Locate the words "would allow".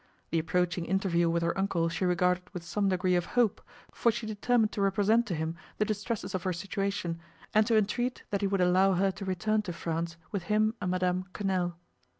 8.47-8.93